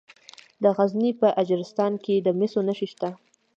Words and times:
د 0.63 0.65
غزني 0.77 1.11
په 1.21 1.27
اجرستان 1.41 1.93
کې 2.03 2.15
د 2.19 2.27
مسو 2.39 2.59
نښې 2.67 2.87
شته. 2.91 3.09